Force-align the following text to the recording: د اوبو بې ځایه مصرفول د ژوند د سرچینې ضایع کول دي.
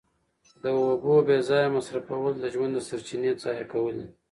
د 0.63 0.65
اوبو 0.79 1.13
بې 1.27 1.37
ځایه 1.49 1.73
مصرفول 1.77 2.33
د 2.39 2.45
ژوند 2.53 2.71
د 2.75 2.79
سرچینې 2.87 3.31
ضایع 3.43 3.65
کول 3.73 3.95
دي. 4.01 4.09